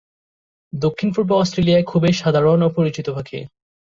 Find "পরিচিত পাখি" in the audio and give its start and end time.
2.69-3.39